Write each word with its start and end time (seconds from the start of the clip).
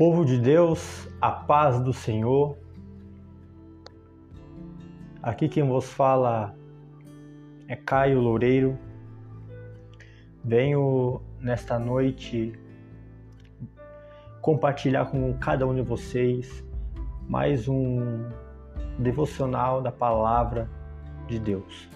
Povo 0.00 0.24
de 0.24 0.38
Deus, 0.38 1.06
a 1.20 1.30
paz 1.30 1.78
do 1.78 1.92
Senhor. 1.92 2.56
Aqui 5.22 5.46
quem 5.46 5.62
vos 5.68 5.92
fala 5.92 6.56
é 7.68 7.76
Caio 7.76 8.18
Loureiro. 8.18 8.78
Venho 10.42 11.20
nesta 11.38 11.78
noite 11.78 12.58
compartilhar 14.40 15.04
com 15.10 15.34
cada 15.34 15.66
um 15.66 15.74
de 15.74 15.82
vocês 15.82 16.64
mais 17.28 17.68
um 17.68 18.24
devocional 18.98 19.82
da 19.82 19.92
palavra 19.92 20.66
de 21.28 21.38
Deus. 21.38 21.90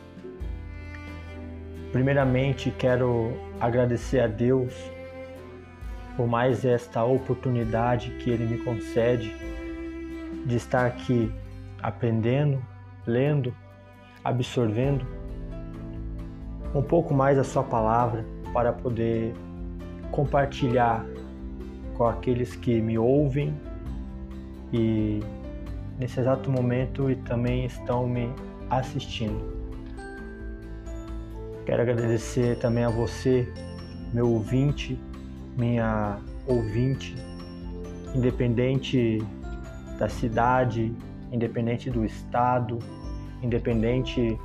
Primeiramente, 1.90 2.70
quero 2.70 3.32
agradecer 3.58 4.20
a 4.20 4.26
Deus 4.26 4.93
por 6.16 6.26
mais 6.26 6.64
esta 6.64 7.04
oportunidade 7.04 8.10
que 8.18 8.30
Ele 8.30 8.46
me 8.46 8.58
concede 8.58 9.34
de 10.46 10.56
estar 10.56 10.86
aqui 10.86 11.32
aprendendo, 11.82 12.62
lendo, 13.06 13.54
absorvendo 14.22 15.06
um 16.74 16.82
pouco 16.82 17.14
mais 17.14 17.38
a 17.38 17.44
Sua 17.44 17.62
palavra 17.62 18.24
para 18.52 18.72
poder 18.72 19.34
compartilhar 20.10 21.04
com 21.94 22.06
aqueles 22.06 22.54
que 22.54 22.80
me 22.80 22.98
ouvem 22.98 23.54
e 24.72 25.20
nesse 25.98 26.20
exato 26.20 26.50
momento 26.50 27.10
e 27.10 27.16
também 27.16 27.64
estão 27.64 28.06
me 28.06 28.28
assistindo. 28.70 29.54
Quero 31.64 31.82
agradecer 31.82 32.58
também 32.58 32.84
a 32.84 32.90
você, 32.90 33.48
meu 34.12 34.28
ouvinte, 34.28 34.98
minha 35.56 36.18
ouvinte, 36.46 37.14
independente 38.14 39.18
da 39.98 40.08
cidade, 40.08 40.92
independente 41.32 41.90
do 41.90 42.04
estado, 42.04 42.78
independente 43.42 44.38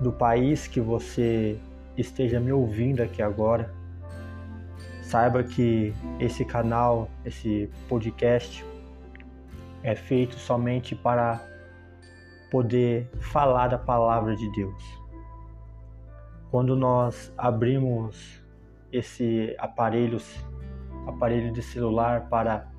do 0.00 0.12
país 0.12 0.66
que 0.66 0.80
você 0.80 1.58
esteja 1.96 2.40
me 2.40 2.52
ouvindo 2.52 3.02
aqui 3.02 3.22
agora, 3.22 3.72
saiba 5.02 5.42
que 5.42 5.94
esse 6.18 6.44
canal, 6.44 7.08
esse 7.24 7.70
podcast 7.88 8.64
é 9.82 9.94
feito 9.94 10.36
somente 10.36 10.94
para 10.94 11.40
poder 12.50 13.10
falar 13.20 13.68
da 13.68 13.78
palavra 13.78 14.36
de 14.36 14.50
Deus. 14.52 14.82
Quando 16.50 16.76
nós 16.76 17.32
abrimos 17.36 18.41
esse 18.92 19.56
aparelho, 19.58 20.18
aparelho 21.06 21.52
de 21.52 21.62
celular 21.62 22.28
para, 22.28 22.70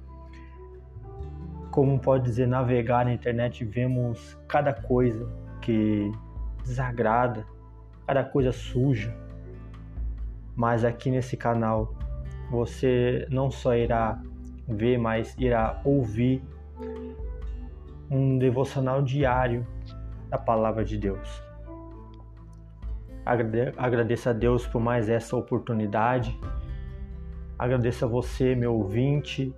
como 1.72 2.00
pode 2.00 2.26
dizer, 2.26 2.48
navegar 2.48 3.06
na 3.06 3.14
internet, 3.14 3.66
vemos 3.66 4.38
cada 4.48 4.74
coisa 4.74 5.28
que 5.62 6.12
desagrada, 6.64 7.46
cada 8.06 8.24
coisa 8.24 8.52
suja. 8.52 9.16
Mas 10.56 10.86
aqui 10.86 11.10
nesse 11.10 11.36
canal 11.36 11.96
você 12.52 13.26
não 13.32 13.50
só 13.50 13.76
irá 13.76 14.22
ver, 14.68 14.98
mas 14.98 15.36
irá 15.40 15.82
ouvir 15.84 16.44
um 18.10 18.38
devocional 18.38 19.02
diário 19.02 19.66
da 20.30 20.38
palavra 20.38 20.86
de 20.86 20.98
Deus. 20.98 21.44
Agradeço 23.26 24.30
a 24.30 24.34
Deus 24.34 24.68
por 24.68 24.82
mais 24.82 25.08
essa 25.08 25.36
oportunidade. 25.38 26.38
Agradeço 27.58 28.04
a 28.04 28.08
você, 28.08 28.54
meu 28.54 28.74
ouvinte, 28.74 29.56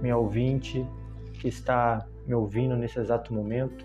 minha 0.00 0.16
ouvinte, 0.16 0.86
que 1.34 1.48
está 1.48 2.06
me 2.24 2.34
ouvindo 2.34 2.76
nesse 2.76 3.00
exato 3.00 3.34
momento. 3.34 3.84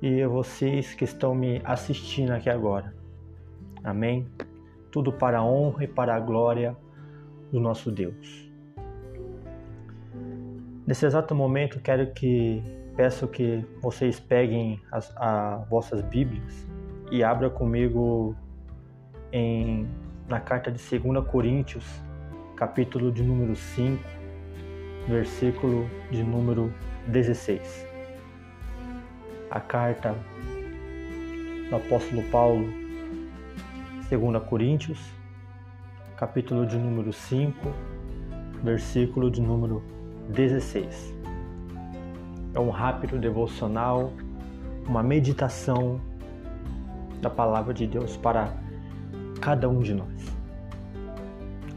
E 0.00 0.22
a 0.22 0.28
vocês 0.28 0.94
que 0.94 1.04
estão 1.04 1.34
me 1.34 1.60
assistindo 1.64 2.30
aqui 2.30 2.48
agora. 2.48 2.94
Amém? 3.84 4.26
Tudo 4.90 5.12
para 5.12 5.38
a 5.38 5.44
honra 5.44 5.84
e 5.84 5.88
para 5.88 6.14
a 6.14 6.20
glória 6.20 6.74
do 7.52 7.60
nosso 7.60 7.90
Deus. 7.90 8.50
Nesse 10.86 11.04
exato 11.04 11.34
momento, 11.34 11.80
quero 11.80 12.12
que 12.12 12.62
peço 12.96 13.28
que 13.28 13.64
vocês 13.80 14.18
peguem 14.18 14.80
as 14.90 15.14
a, 15.16 15.64
vossas 15.68 16.00
Bíblias 16.02 16.71
e 17.12 17.22
abra 17.22 17.50
comigo 17.50 18.34
em, 19.30 19.86
na 20.26 20.40
carta 20.40 20.72
de 20.72 20.78
2 20.98 21.26
Coríntios, 21.26 21.84
capítulo 22.56 23.12
de 23.12 23.22
número 23.22 23.54
5, 23.54 24.02
versículo 25.06 25.86
de 26.10 26.22
número 26.22 26.72
16. 27.08 27.86
A 29.50 29.60
carta 29.60 30.16
do 31.68 31.76
apóstolo 31.76 32.22
Paulo, 32.30 32.66
2 34.10 34.42
Coríntios, 34.48 34.98
capítulo 36.16 36.66
de 36.66 36.78
número 36.78 37.12
5, 37.12 37.54
versículo 38.64 39.30
de 39.30 39.42
número 39.42 39.82
16. 40.30 41.14
É 42.54 42.58
um 42.58 42.70
rápido 42.70 43.18
devocional, 43.18 44.10
uma 44.88 45.02
meditação 45.02 46.00
da 47.22 47.30
palavra 47.30 47.72
de 47.72 47.86
Deus 47.86 48.16
para 48.16 48.52
cada 49.40 49.68
um 49.68 49.80
de 49.80 49.94
nós. 49.94 50.10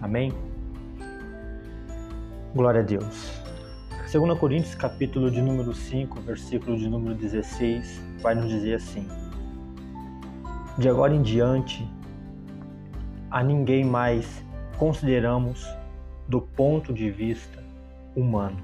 Amém? 0.02 0.34
Glória 2.54 2.82
a 2.82 2.84
Deus. 2.84 3.32
2 4.12 4.40
Coríntios, 4.40 4.74
capítulo 4.76 5.30
de 5.30 5.42
número 5.42 5.74
5, 5.74 6.22
versículo 6.22 6.78
de 6.78 6.90
número 6.90 7.16
16, 7.16 8.02
vai 8.22 8.34
nos 8.34 8.50
dizer 8.50 8.76
assim: 8.76 9.08
De 10.78 10.90
agora 10.90 11.14
em 11.14 11.22
diante, 11.22 11.88
a 13.30 13.44
ninguém 13.44 13.84
mais 13.86 14.44
consideramos 14.78 15.68
do 16.28 16.42
ponto 16.42 16.94
de 16.94 17.12
vista 17.12 17.64
humano. 18.16 18.58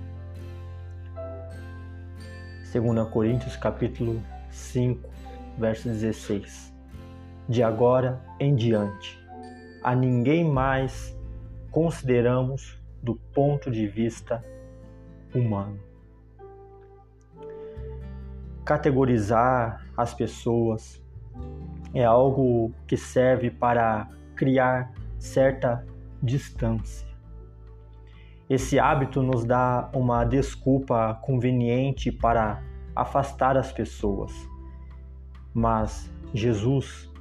2 2.74 3.10
Coríntios, 3.10 3.56
capítulo 3.56 4.22
5, 4.50 5.10
verso 5.58 5.88
16 5.88 6.72
de 7.48 7.62
agora 7.62 8.22
em 8.40 8.56
diante. 8.56 9.20
A 9.84 9.96
ninguém 9.96 10.50
mais 10.50 11.18
consideramos 11.72 12.80
do 13.02 13.16
ponto 13.34 13.72
de 13.72 13.88
vista 13.88 14.44
humano. 15.34 15.80
Categorizar 18.64 19.86
as 19.98 20.14
pessoas 20.14 21.02
é 21.94 22.06
algo 22.06 22.72
que 22.88 22.96
serve 22.96 23.50
para 23.50 24.08
criar 24.36 24.94
certa 25.18 25.86
distância. 26.22 27.08
Esse 28.50 28.80
hábito 28.80 29.22
nos 29.24 29.46
dá 29.46 29.90
uma 29.94 30.24
desculpa 30.24 31.20
conveniente 31.22 32.12
para 32.12 32.62
afastar 32.96 33.58
as 33.58 33.72
pessoas. 33.72 34.51
Mas 35.54 36.12
Jesus 36.34 37.12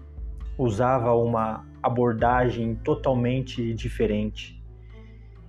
usava 0.57 1.15
uma 1.15 1.67
abordagem 1.83 2.75
totalmente 2.77 3.75
diferente. 3.75 4.63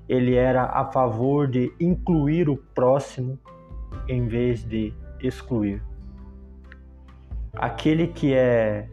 Ele 0.07 0.35
era 0.35 0.65
a 0.65 0.85
favor 0.85 1.47
de 1.47 1.73
incluir 1.79 2.49
o 2.49 2.57
próximo 2.57 3.37
em 4.07 4.27
vez 4.27 4.63
de 4.63 4.93
excluir. 5.21 5.83
Aquele 7.53 8.07
que 8.07 8.33
é 8.33 8.89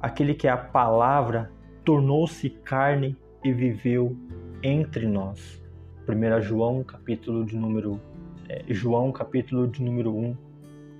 aquele 0.00 0.34
que 0.34 0.46
é 0.46 0.50
a 0.50 0.56
palavra 0.56 1.50
tornou-se 1.84 2.50
carne 2.50 3.16
e 3.42 3.52
viveu 3.52 4.16
entre 4.62 5.06
nós. 5.06 5.62
1 6.08 6.40
João 6.40 6.82
capítulo 6.82 7.44
de 7.44 7.56
número 7.56 8.00
é, 8.48 8.64
João 8.68 9.10
capítulo 9.12 9.66
de 9.66 9.82
número 9.82 10.14
1, 10.14 10.36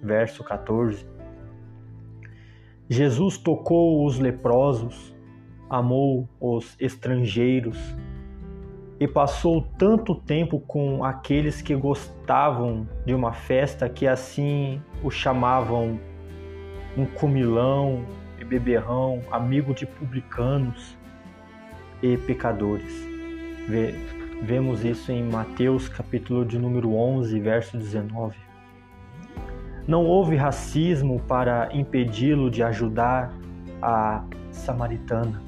verso 0.03 0.43
14. 0.43 1.07
Jesus 2.89 3.39
tocou 3.39 4.05
os 4.05 4.19
leprosos, 4.19 5.15
amou 5.71 6.29
os 6.39 6.77
estrangeiros 6.79 7.79
e 9.01 9.09
passou 9.09 9.63
tanto 9.79 10.15
tempo 10.15 10.61
com 10.61 11.03
aqueles 11.03 11.63
que 11.63 11.75
gostavam 11.75 12.87
de 13.07 13.15
uma 13.15 13.33
festa 13.33 13.89
que 13.89 14.07
assim 14.07 14.83
o 15.03 15.11
chamavam 15.11 15.99
um 16.97 17.07
comilão 17.07 18.05
e 18.39 18.45
beberrão, 18.45 19.23
amigo 19.31 19.73
de 19.75 19.87
publicanos 19.87 20.97
e 22.03 22.17
pecadores. 22.19 22.93
Vemos 24.43 24.85
isso 24.85 25.11
em 25.11 25.25
Mateus 25.25 25.89
capítulo 25.89 26.45
de 26.45 26.59
número 26.59 26.95
11, 26.95 27.41
verso 27.41 27.79
19. 27.79 28.44
Não 29.87 30.07
houve 30.07 30.37
racismo 30.37 31.21
para 31.29 31.69
impedi-lo 31.73 32.51
de 32.51 32.63
ajudar 32.63 33.35
a 33.83 34.25
samaritana. 34.51 35.43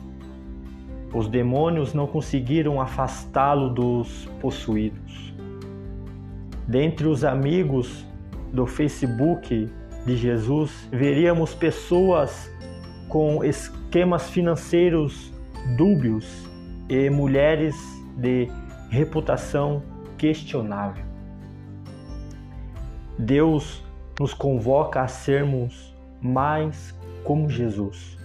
Os 1.14 1.28
demônios 1.28 1.94
não 1.94 2.06
conseguiram 2.06 2.80
afastá-lo 2.80 3.70
dos 3.70 4.28
possuídos. 4.40 5.34
Dentre 6.68 7.06
os 7.06 7.24
amigos 7.24 8.04
do 8.52 8.66
Facebook 8.66 9.70
de 10.04 10.16
Jesus, 10.16 10.88
veríamos 10.92 11.54
pessoas 11.54 12.50
com 13.08 13.42
esquemas 13.42 14.28
financeiros 14.28 15.32
dúbios 15.76 16.46
e 16.88 17.08
mulheres 17.08 17.74
de 18.16 18.48
reputação 18.90 19.82
questionável. 20.18 21.04
Deus 23.18 23.85
nos 24.18 24.32
convoca 24.32 25.02
a 25.02 25.08
sermos 25.08 25.94
mais 26.20 26.98
como 27.24 27.48
Jesus, 27.48 28.16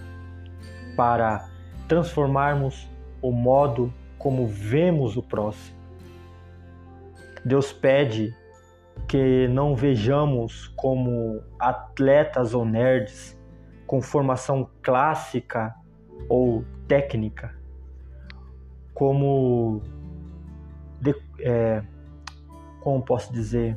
para 0.96 1.48
transformarmos 1.88 2.88
o 3.20 3.30
modo 3.30 3.92
como 4.18 4.46
vemos 4.46 5.16
o 5.16 5.22
próximo. 5.22 5.76
Deus 7.44 7.72
pede 7.72 8.34
que 9.08 9.48
não 9.48 9.74
vejamos 9.74 10.68
como 10.68 11.42
atletas 11.58 12.54
ou 12.54 12.64
nerds 12.64 13.38
com 13.86 14.00
formação 14.00 14.70
clássica 14.80 15.74
ou 16.28 16.64
técnica, 16.86 17.54
como, 18.94 19.82
de, 21.00 21.14
é, 21.40 21.82
como 22.80 23.02
posso 23.02 23.32
dizer, 23.32 23.76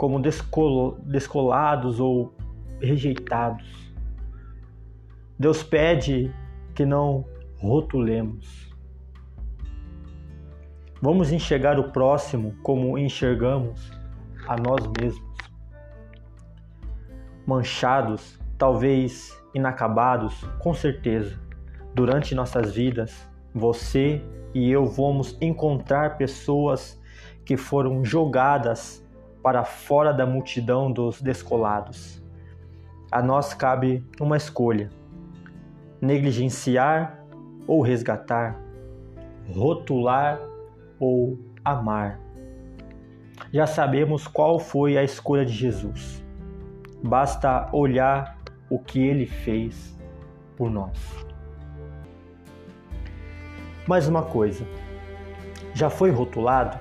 como 0.00 0.18
descolo, 0.18 0.96
descolados 1.02 2.00
ou 2.00 2.34
rejeitados. 2.80 3.92
Deus 5.38 5.62
pede 5.62 6.34
que 6.74 6.86
não 6.86 7.26
rotulemos. 7.58 8.74
Vamos 11.02 11.30
enxergar 11.30 11.78
o 11.78 11.92
próximo 11.92 12.54
como 12.62 12.96
enxergamos 12.96 13.92
a 14.48 14.56
nós 14.56 14.90
mesmos. 14.98 15.36
Manchados, 17.46 18.40
talvez 18.56 19.38
inacabados, 19.54 20.44
com 20.60 20.72
certeza. 20.72 21.38
Durante 21.94 22.34
nossas 22.34 22.74
vidas, 22.74 23.28
você 23.54 24.24
e 24.54 24.70
eu 24.70 24.86
vamos 24.86 25.36
encontrar 25.42 26.16
pessoas 26.16 26.98
que 27.44 27.54
foram 27.54 28.02
jogadas 28.02 29.06
para 29.42 29.64
fora 29.64 30.12
da 30.12 30.26
multidão 30.26 30.92
dos 30.92 31.20
descolados. 31.20 32.22
A 33.10 33.22
nós 33.22 33.54
cabe 33.54 34.04
uma 34.20 34.36
escolha: 34.36 34.90
negligenciar 36.00 37.18
ou 37.66 37.82
resgatar, 37.82 38.60
rotular 39.52 40.40
ou 40.98 41.38
amar. 41.64 42.20
Já 43.52 43.66
sabemos 43.66 44.28
qual 44.28 44.58
foi 44.58 44.96
a 44.96 45.02
escolha 45.02 45.44
de 45.44 45.52
Jesus. 45.52 46.24
Basta 47.02 47.68
olhar 47.72 48.38
o 48.68 48.78
que 48.78 49.00
ele 49.00 49.26
fez 49.26 49.98
por 50.56 50.70
nós. 50.70 51.26
Mais 53.88 54.06
uma 54.06 54.22
coisa: 54.22 54.64
já 55.74 55.90
foi 55.90 56.10
rotulado? 56.10 56.78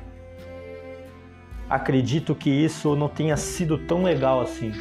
Acredito 1.70 2.34
que 2.34 2.50
isso 2.50 2.96
não 2.96 3.08
tenha 3.08 3.38
sido 3.38 3.78
tão 3.78 4.04
legal 4.04 4.42
assim. 4.42 4.72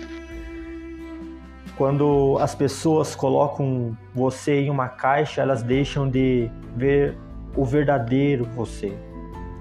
Quando 1.76 2.36
as 2.40 2.54
pessoas 2.54 3.14
colocam 3.14 3.96
você 4.14 4.62
em 4.62 4.70
uma 4.70 4.88
caixa, 4.88 5.42
elas 5.42 5.62
deixam 5.62 6.08
de 6.08 6.50
ver 6.74 7.16
o 7.54 7.64
verdadeiro 7.64 8.44
você. 8.44 8.96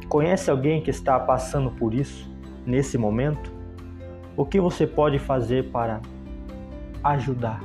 Conhece 0.08 0.50
alguém 0.50 0.82
que 0.82 0.90
está 0.90 1.20
passando 1.20 1.70
por 1.70 1.94
isso 1.94 2.32
nesse 2.66 2.98
momento? 2.98 3.52
O 4.36 4.46
que 4.46 4.60
você 4.60 4.88
pode 4.88 5.20
fazer 5.20 5.70
para 5.70 6.02
ajudar? 7.04 7.60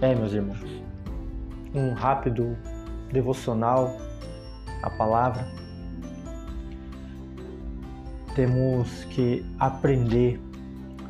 É, 0.00 0.14
meus 0.14 0.32
irmãos, 0.32 0.58
um 1.74 1.94
rápido 1.94 2.56
devocional, 3.10 3.96
a 4.82 4.90
palavra 4.90 5.57
temos 8.38 9.02
que 9.06 9.44
aprender 9.58 10.40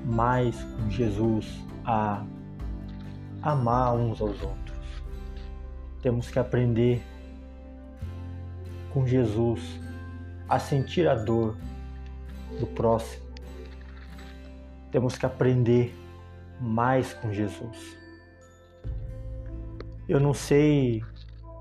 mais 0.06 0.56
com 0.64 0.88
Jesus 0.88 1.62
a 1.84 2.25
amar 3.42 3.96
uns 3.96 4.19
aos 4.22 4.40
outros. 4.40 4.78
Temos 6.00 6.30
que 6.30 6.38
aprender 6.38 7.02
com 8.94 9.06
Jesus 9.06 9.60
a 10.48 10.58
sentir 10.58 11.06
a 11.06 11.14
dor 11.14 11.54
do 12.58 12.66
próximo. 12.66 13.26
Temos 14.90 15.19
que 15.19 15.26
aprender 15.26 15.94
mais 16.58 17.12
com 17.12 17.30
Jesus. 17.30 17.94
Eu 20.08 20.19
não 20.19 20.32
sei 20.32 21.02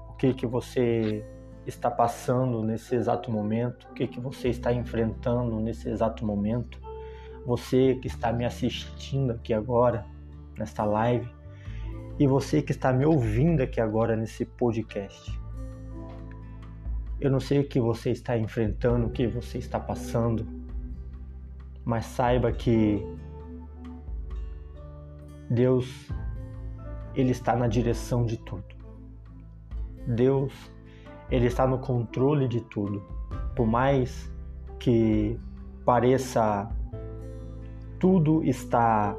o 0.08 0.14
que 0.14 0.34
que 0.34 0.48
você 0.48 1.26
está 1.70 1.92
passando 1.92 2.64
nesse 2.64 2.96
exato 2.96 3.30
momento, 3.30 3.88
o 3.90 3.94
que, 3.94 4.08
que 4.08 4.20
você 4.20 4.50
está 4.50 4.72
enfrentando 4.72 5.60
nesse 5.60 5.90
exato 5.90 6.26
momento. 6.26 6.80
Você 7.46 7.96
que 7.96 8.08
está 8.08 8.32
me 8.32 8.46
assistindo 8.46 9.32
aqui 9.32 9.54
agora, 9.54 10.06
nesta 10.58 10.86
live, 10.86 11.30
e 12.20 12.26
você 12.26 12.62
que 12.62 12.72
está 12.72 12.92
me 12.92 13.06
ouvindo 13.06 13.62
aqui 13.62 13.80
agora 13.82 14.16
nesse 14.16 14.46
podcast. 14.46 15.38
Eu 17.20 17.32
não 17.32 17.40
sei 17.40 17.60
o 17.60 17.68
que 17.68 17.80
você 17.80 18.12
está 18.12 18.38
enfrentando, 18.38 19.08
o 19.08 19.10
que 19.10 19.28
você 19.28 19.58
está 19.58 19.80
passando, 19.80 20.48
mas 21.84 22.06
saiba 22.06 22.52
que 22.52 23.06
Deus, 25.50 26.10
Ele 27.16 27.32
está 27.32 27.56
na 27.56 27.68
direção 27.68 28.26
de 28.26 28.38
tudo. 28.38 28.66
Deus 30.08 30.54
ele 31.30 31.48
está 31.48 31.68
no 31.68 31.80
controle 31.80 32.48
de 32.48 32.62
tudo. 32.62 33.04
Por 33.56 33.66
mais 33.66 34.32
que 34.80 35.40
pareça 35.86 36.70
tudo 38.00 38.44
está 38.44 39.16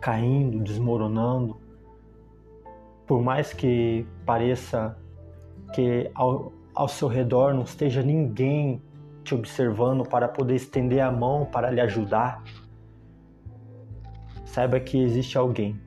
caindo, 0.00 0.60
desmoronando, 0.60 1.56
por 3.06 3.22
mais 3.22 3.52
que 3.52 4.06
pareça 4.24 4.96
que 5.74 6.10
ao, 6.14 6.52
ao 6.74 6.88
seu 6.88 7.08
redor 7.08 7.52
não 7.52 7.62
esteja 7.62 8.02
ninguém 8.02 8.80
te 9.24 9.34
observando 9.34 10.04
para 10.04 10.28
poder 10.28 10.54
estender 10.54 11.00
a 11.00 11.10
mão 11.10 11.46
para 11.46 11.70
lhe 11.70 11.80
ajudar, 11.80 12.42
saiba 14.44 14.78
que 14.78 15.02
existe 15.02 15.36
alguém 15.36 15.80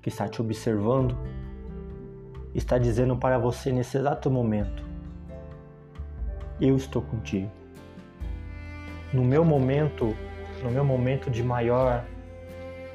que 0.00 0.08
está 0.08 0.28
te 0.28 0.40
observando 0.40 1.16
está 2.58 2.78
dizendo 2.78 3.16
para 3.16 3.38
você 3.38 3.72
nesse 3.72 3.96
exato 3.96 4.30
momento: 4.30 4.84
Eu 6.60 6.76
estou 6.76 7.02
contigo. 7.02 7.50
No 9.12 9.24
meu 9.24 9.44
momento, 9.44 10.14
no 10.62 10.70
meu 10.70 10.84
momento 10.84 11.30
de 11.30 11.42
maior 11.42 12.04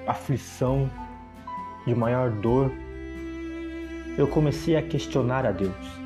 aflição, 0.06 0.90
de 1.88 1.96
maior 1.96 2.30
dor, 2.30 2.72
eu 4.18 4.28
comecei 4.28 4.76
a 4.76 4.82
questionar 4.82 5.46
a 5.46 5.52
Deus. 5.52 6.04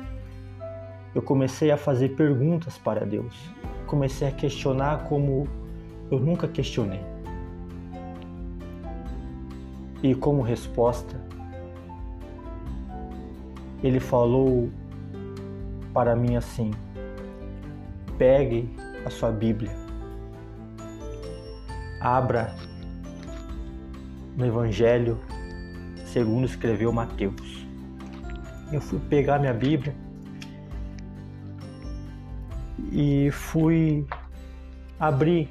Eu 1.14 1.20
comecei 1.20 1.70
a 1.70 1.76
fazer 1.76 2.10
perguntas 2.10 2.78
para 2.78 3.04
Deus. 3.04 3.34
Comecei 3.86 4.28
a 4.28 4.32
questionar 4.32 5.04
como 5.04 5.46
eu 6.10 6.18
nunca 6.18 6.48
questionei. 6.48 7.00
E 10.02 10.14
como 10.14 10.42
resposta, 10.42 11.20
ele 13.82 14.00
falou 14.00 14.70
para 15.92 16.16
mim 16.16 16.36
assim: 16.36 16.72
pegue 18.16 18.68
a 19.04 19.10
sua 19.10 19.30
Bíblia, 19.30 19.70
abra 22.00 22.54
no 24.36 24.46
Evangelho 24.46 25.18
segundo 26.06 26.46
escreveu 26.46 26.92
Mateus. 26.92 27.66
Eu 28.72 28.80
fui 28.80 28.98
pegar 28.98 29.38
minha 29.38 29.54
Bíblia 29.54 29.94
e 32.92 33.30
fui 33.30 34.06
abrir 34.98 35.48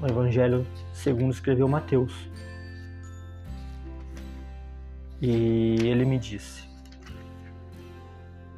o 0.00 0.06
Evangelho 0.06 0.66
segundo 0.92 1.32
escreveu 1.32 1.68
Mateus. 1.68 2.12
E 5.20 5.76
ele 5.82 6.04
me 6.04 6.18
disse: 6.18 6.71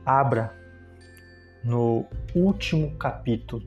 abra 0.05 0.55
no 1.63 2.05
último 2.35 2.95
capítulo. 2.97 3.65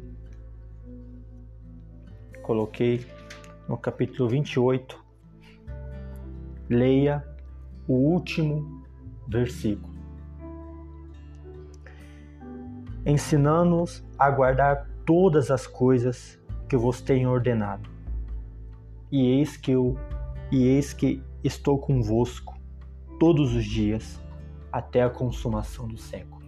Coloquei 2.44 3.06
no 3.68 3.78
capítulo 3.78 4.30
28. 4.30 5.04
Leia 6.70 7.26
o 7.88 7.94
último 7.94 8.86
versículo. 9.28 9.96
Ensinando-os 13.06 14.04
a 14.20 14.30
guardar 14.30 14.88
todas 15.06 15.50
as 15.50 15.66
coisas 15.66 16.40
que 16.70 16.76
eu 16.76 16.80
vos 16.80 17.02
tenho 17.02 17.32
ordenado. 17.32 17.90
E 19.12 19.40
eis 19.40 19.58
que 19.58 19.72
eu 19.72 19.98
e 20.52 20.68
eis 20.68 20.94
que 20.94 21.24
estou 21.44 21.80
convosco 21.80 22.58
todos 23.20 23.56
os 23.56 23.66
dias 23.66 24.22
até 24.72 25.02
a 25.04 25.10
consumação 25.10 25.88
do 25.88 25.98
século. 25.98 26.42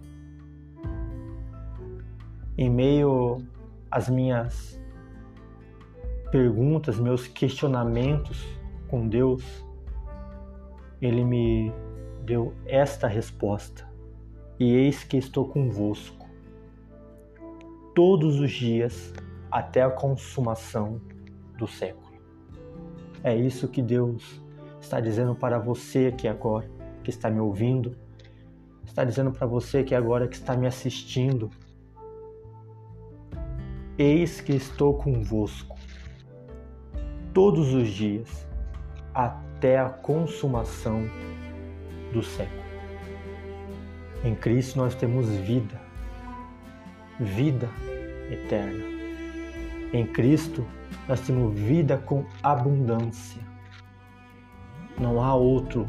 Em 2.56 2.68
meio 2.68 3.38
às 3.90 4.08
minhas 4.08 4.80
perguntas, 6.30 6.98
meus 6.98 7.26
questionamentos 7.26 8.46
com 8.88 9.08
Deus, 9.08 9.42
ele 11.00 11.24
me 11.24 11.72
deu 12.24 12.54
esta 12.66 13.06
resposta: 13.06 13.88
E 14.58 14.74
eis 14.74 15.02
que 15.02 15.16
estou 15.16 15.48
convosco 15.48 16.28
todos 17.94 18.38
os 18.38 18.50
dias 18.50 19.12
até 19.50 19.82
a 19.82 19.90
consumação 19.90 21.00
do 21.58 21.66
século. 21.66 22.10
É 23.22 23.36
isso 23.36 23.68
que 23.68 23.82
Deus 23.82 24.40
está 24.80 25.00
dizendo 25.00 25.34
para 25.34 25.58
você 25.58 26.06
aqui 26.06 26.26
agora, 26.26 26.70
que 27.02 27.10
está 27.10 27.30
me 27.30 27.40
ouvindo, 27.40 27.96
está 28.90 29.04
dizendo 29.04 29.30
para 29.30 29.46
você 29.46 29.84
que 29.84 29.94
agora 29.94 30.26
que 30.26 30.34
está 30.34 30.56
me 30.56 30.66
assistindo. 30.66 31.48
Eis 33.96 34.40
que 34.40 34.52
estou 34.52 34.94
convosco 34.94 35.76
todos 37.32 37.72
os 37.72 37.88
dias 37.88 38.48
até 39.14 39.78
a 39.78 39.88
consumação 39.88 41.04
do 42.12 42.22
século. 42.22 42.60
Em 44.24 44.34
Cristo 44.34 44.78
nós 44.78 44.94
temos 44.94 45.28
vida, 45.28 45.80
vida 47.20 47.68
eterna. 48.30 48.84
Em 49.92 50.04
Cristo 50.04 50.66
nós 51.06 51.20
temos 51.20 51.54
vida 51.54 51.96
com 51.96 52.24
abundância. 52.42 53.40
Não 54.98 55.22
há 55.22 55.34
outro 55.34 55.86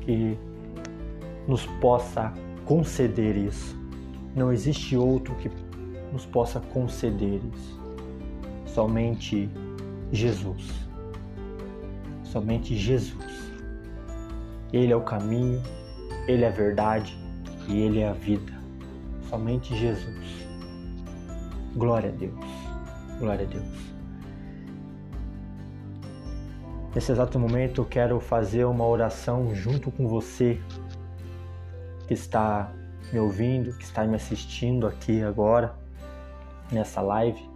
que 0.00 0.38
nos 1.48 1.64
possa 1.80 2.32
conceder 2.66 3.34
isso. 3.36 3.74
Não 4.36 4.52
existe 4.52 4.94
outro 4.96 5.34
que 5.36 5.50
nos 6.12 6.26
possa 6.26 6.60
conceder 6.60 7.40
isso. 7.54 7.80
Somente 8.66 9.50
Jesus. 10.12 10.86
Somente 12.22 12.76
Jesus. 12.76 13.50
Ele 14.70 14.92
é 14.92 14.96
o 14.96 15.00
caminho, 15.00 15.62
ele 16.26 16.44
é 16.44 16.48
a 16.48 16.52
verdade 16.52 17.18
e 17.66 17.80
ele 17.80 18.00
é 18.00 18.08
a 18.08 18.12
vida. 18.12 18.52
Somente 19.30 19.74
Jesus. 19.74 20.46
Glória 21.74 22.10
a 22.10 22.12
Deus. 22.12 22.46
Glória 23.18 23.46
a 23.46 23.48
Deus. 23.48 23.88
Nesse 26.94 27.12
exato 27.12 27.38
momento 27.38 27.80
eu 27.80 27.84
quero 27.86 28.20
fazer 28.20 28.64
uma 28.64 28.86
oração 28.86 29.54
junto 29.54 29.90
com 29.90 30.06
você 30.06 30.60
que 32.08 32.14
está 32.14 32.72
me 33.12 33.20
ouvindo, 33.20 33.72
que 33.76 33.84
está 33.84 34.04
me 34.04 34.16
assistindo 34.16 34.86
aqui 34.86 35.22
agora 35.22 35.74
nessa 36.72 37.02
live. 37.02 37.48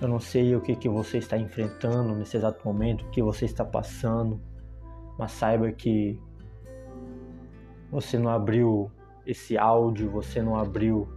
Eu 0.00 0.06
não 0.06 0.20
sei 0.20 0.54
o 0.54 0.60
que, 0.60 0.76
que 0.76 0.88
você 0.88 1.18
está 1.18 1.36
enfrentando 1.36 2.14
nesse 2.14 2.36
exato 2.36 2.60
momento, 2.64 3.04
o 3.04 3.10
que 3.10 3.22
você 3.22 3.46
está 3.46 3.64
passando, 3.64 4.40
mas 5.18 5.32
saiba 5.32 5.72
que 5.72 6.20
você 7.90 8.18
não 8.18 8.30
abriu 8.30 8.92
esse 9.26 9.56
áudio, 9.56 10.10
você 10.10 10.42
não 10.42 10.56
abriu 10.56 11.08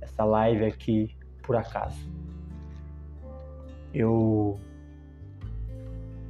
essa 0.00 0.24
live 0.24 0.64
aqui 0.64 1.16
por 1.42 1.56
acaso. 1.56 2.10
Eu 3.94 4.58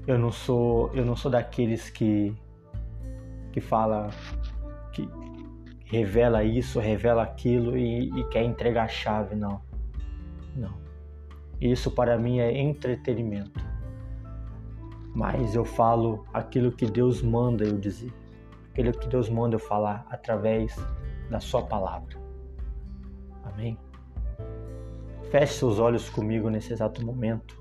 eu 0.07 0.19
não 0.19 0.31
sou 0.31 0.91
eu 0.95 1.05
não 1.05 1.17
sou 1.17 1.31
daqueles 1.31 1.91
que 1.91 2.35
que 3.53 3.61
fala 3.61 4.11
revela 5.91 6.45
isso, 6.45 6.79
revela 6.79 7.25
aquilo 7.25 7.77
e, 7.77 8.09
e 8.09 8.25
quer 8.29 8.45
entregar 8.45 8.85
a 8.85 8.89
chave, 8.89 9.35
não. 9.35 9.61
Não. 10.57 10.73
Isso 11.61 11.91
para 11.91 12.17
mim 12.17 12.39
é 12.39 12.57
entretenimento. 12.61 13.61
Mas 15.13 15.57
eu 15.57 15.65
falo 15.65 16.25
aquilo 16.33 16.71
que 16.71 16.87
Deus 16.87 17.21
manda 17.21 17.65
eu 17.65 17.77
dizer, 17.77 18.13
aquilo 18.71 18.93
que 18.93 19.09
Deus 19.09 19.29
manda 19.29 19.57
eu 19.57 19.59
falar 19.59 20.07
através 20.09 20.77
da 21.29 21.41
Sua 21.41 21.63
palavra. 21.63 22.17
Amém? 23.43 23.77
Feche 25.31 25.55
seus 25.55 25.81
olhos 25.81 26.09
comigo 26.09 26.49
nesse 26.49 26.73
exato 26.73 27.05
momento. 27.05 27.61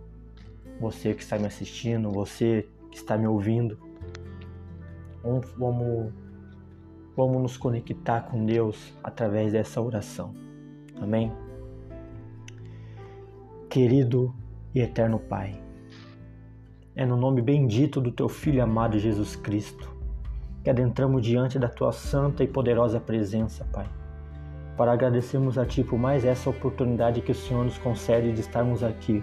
Você 0.79 1.15
que 1.15 1.23
está 1.23 1.39
me 1.39 1.47
assistindo, 1.47 2.11
você 2.11 2.69
que 2.91 2.97
está 2.97 3.17
me 3.17 3.27
ouvindo. 3.27 3.77
Vamos, 5.23 5.51
vamos, 5.57 6.13
vamos 7.19 7.41
nos 7.41 7.57
conectar 7.57 8.21
com 8.21 8.45
Deus 8.45 8.93
através 9.03 9.51
dessa 9.51 9.81
oração. 9.81 10.33
Amém? 11.01 11.33
Querido 13.69 14.33
e 14.73 14.79
eterno 14.79 15.19
Pai, 15.19 15.61
é 16.95 17.05
no 17.05 17.17
nome 17.17 17.41
bendito 17.41 17.99
do 17.99 18.09
Teu 18.09 18.29
Filho 18.29 18.63
amado 18.63 18.97
Jesus 18.97 19.35
Cristo 19.35 19.93
que 20.63 20.69
adentramos 20.69 21.21
diante 21.21 21.59
da 21.59 21.67
Tua 21.67 21.91
santa 21.91 22.41
e 22.41 22.47
poderosa 22.47 23.01
presença, 23.01 23.67
Pai, 23.73 23.87
para 24.77 24.93
agradecermos 24.93 25.57
a 25.57 25.65
Ti 25.65 25.83
por 25.83 25.99
mais 25.99 26.23
essa 26.23 26.49
oportunidade 26.49 27.21
que 27.21 27.33
o 27.33 27.35
Senhor 27.35 27.65
nos 27.65 27.77
concede 27.77 28.31
de 28.31 28.39
estarmos 28.39 28.81
aqui, 28.81 29.21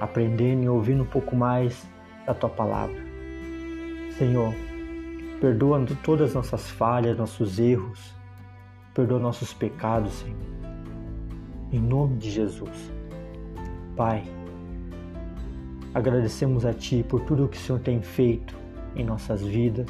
aprendendo 0.00 0.64
e 0.64 0.68
ouvindo 0.68 1.04
um 1.04 1.06
pouco 1.06 1.36
mais 1.36 1.88
da 2.26 2.34
Tua 2.34 2.50
palavra. 2.50 2.96
Senhor, 4.18 4.52
perdoa 5.40 5.84
todas 6.02 6.30
as 6.30 6.34
nossas 6.34 6.70
falhas, 6.70 7.16
nossos 7.16 7.58
erros, 7.58 8.14
perdoa 8.94 9.18
nossos 9.18 9.52
pecados, 9.52 10.12
Senhor. 10.12 10.36
Em 11.72 11.78
nome 11.78 12.16
de 12.16 12.30
Jesus. 12.30 12.92
Pai, 13.96 14.24
agradecemos 15.94 16.64
a 16.64 16.72
Ti 16.72 17.04
por 17.06 17.20
tudo 17.22 17.48
que 17.48 17.56
o 17.56 17.60
Senhor 17.60 17.80
tem 17.80 18.00
feito 18.00 18.56
em 18.94 19.04
nossas 19.04 19.42
vidas, 19.42 19.88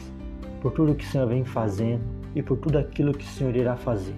por 0.60 0.72
tudo 0.72 0.94
que 0.94 1.04
o 1.04 1.08
Senhor 1.08 1.28
vem 1.28 1.44
fazendo 1.44 2.02
e 2.34 2.42
por 2.42 2.56
tudo 2.56 2.78
aquilo 2.78 3.14
que 3.14 3.24
o 3.24 3.28
Senhor 3.28 3.54
irá 3.54 3.76
fazer. 3.76 4.16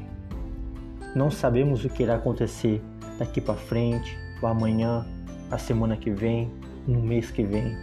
Não 1.15 1.31
sabemos 1.31 1.85
o 1.85 1.89
que 1.89 2.03
irá 2.03 2.17
acontecer 2.17 2.83
daqui 3.19 3.41
para 3.41 3.55
frente, 3.55 4.17
ou 4.41 4.49
amanhã, 4.49 5.07
a 5.51 5.59
semana 5.59 5.97
que 5.97 6.11
vem, 6.11 6.51
no 6.87 7.03
mês 7.03 7.31
que 7.31 7.43
vem. 7.43 7.77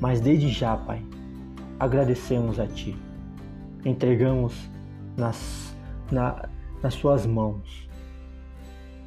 Mas 0.00 0.20
desde 0.20 0.48
já, 0.48 0.76
Pai, 0.76 1.02
agradecemos 1.82 2.60
a 2.60 2.66
Ti. 2.68 2.96
Entregamos 3.84 4.54
nas, 5.16 5.76
na, 6.12 6.48
nas 6.80 6.94
Suas 6.94 7.26
mãos 7.26 7.90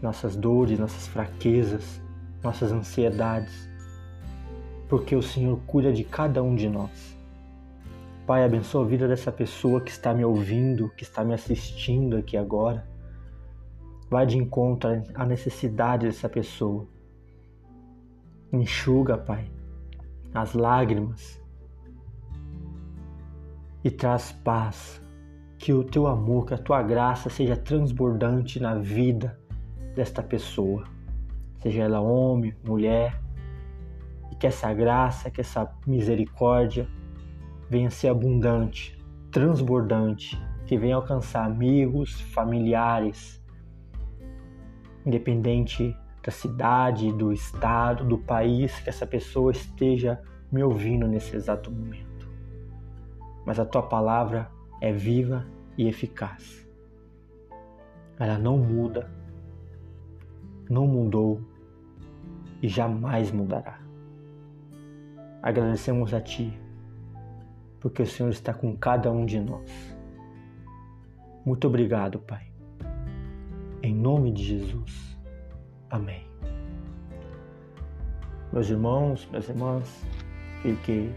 nossas 0.01 0.35
dores, 0.35 0.77
nossas 0.77 1.07
fraquezas, 1.07 2.01
nossas 2.43 2.73
ansiedades, 2.73 3.67
porque 4.89 5.15
o 5.15 5.21
Senhor 5.21 5.57
cuida 5.65 5.91
de 5.91 6.03
cada 6.03 6.43
um 6.43 6.53
de 6.53 6.69
nós. 6.69 7.17
Pai, 8.27 8.43
abençoa 8.43 8.83
a 8.83 8.87
vida 8.87 9.07
dessa 9.07 9.31
pessoa 9.31 9.79
que 9.79 9.89
está 9.89 10.13
me 10.13 10.25
ouvindo, 10.25 10.91
que 10.97 11.03
está 11.03 11.23
me 11.23 11.33
assistindo 11.33 12.17
aqui 12.17 12.35
agora. 12.35 12.85
Vai 14.09 14.25
de 14.25 14.37
encontro 14.37 15.01
à 15.15 15.25
necessidade 15.25 16.05
dessa 16.07 16.27
pessoa. 16.27 16.85
Enxuga, 18.51 19.17
Pai, 19.17 19.49
as 20.33 20.53
lágrimas 20.53 21.44
e 23.85 23.89
traz 23.89 24.33
paz. 24.33 25.01
Que 25.57 25.71
o 25.71 25.85
teu 25.85 26.07
amor, 26.07 26.45
que 26.45 26.53
a 26.53 26.57
tua 26.57 26.83
graça 26.83 27.29
seja 27.29 27.55
transbordante 27.55 28.59
na 28.59 28.75
vida 28.75 29.39
desta 29.95 30.21
pessoa 30.21 30.85
seja 31.65 31.81
ela 31.81 31.99
homem, 31.99 32.53
mulher, 32.63 33.19
e 34.31 34.35
que 34.35 34.45
essa 34.45 34.71
graça, 34.71 35.31
que 35.31 35.41
essa 35.41 35.67
misericórdia 35.87 36.87
venha 37.67 37.89
ser 37.89 38.09
abundante, 38.09 38.95
transbordante, 39.31 40.39
que 40.67 40.77
venha 40.77 40.95
alcançar 40.95 41.43
amigos, 41.43 42.21
familiares, 42.21 43.43
independente 45.03 45.97
da 46.23 46.31
cidade, 46.31 47.11
do 47.11 47.33
estado, 47.33 48.05
do 48.05 48.19
país 48.19 48.79
que 48.79 48.89
essa 48.89 49.07
pessoa 49.07 49.51
esteja 49.51 50.21
me 50.51 50.61
ouvindo 50.61 51.07
nesse 51.07 51.35
exato 51.35 51.71
momento. 51.71 52.04
Mas 53.45 53.59
a 53.59 53.65
tua 53.65 53.83
palavra 53.83 54.49
é 54.81 54.91
viva 54.91 55.45
e 55.77 55.87
eficaz. 55.87 56.67
Ela 58.19 58.37
não 58.37 58.57
muda, 58.57 59.11
não 60.69 60.87
mudou 60.87 61.41
e 62.61 62.67
jamais 62.67 63.31
mudará. 63.31 63.79
Agradecemos 65.41 66.13
a 66.13 66.21
Ti 66.21 66.65
porque 67.85 68.01
o 68.01 68.07
Senhor 68.07 68.29
está 68.29 68.51
com 68.51 68.75
cada 68.75 69.11
um 69.11 69.27
de 69.27 69.39
nós. 69.39 69.95
Muito 71.45 71.67
obrigado, 71.67 72.17
Pai. 72.17 72.51
Em 73.83 73.93
nome 73.93 74.31
de 74.31 74.43
Jesus. 74.43 75.15
Amém. 75.91 76.27
Meus 78.51 78.71
irmãos, 78.71 79.27
minhas 79.29 79.47
irmãs, 79.47 80.03
fique 80.63 81.13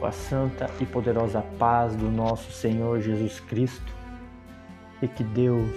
com 0.00 0.06
a 0.06 0.12
santa 0.12 0.70
e 0.80 0.86
poderosa 0.86 1.42
paz 1.58 1.94
do 1.94 2.10
nosso 2.10 2.50
Senhor 2.50 3.00
Jesus 3.00 3.38
Cristo 3.38 3.92
e 5.02 5.06
que 5.06 5.22
Deus 5.22 5.70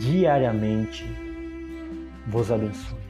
diariamente 0.00 1.04
vos 2.26 2.50
abençoe. 2.50 3.01